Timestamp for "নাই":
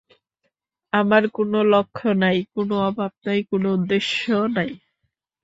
2.21-2.37, 3.25-3.39, 4.55-4.69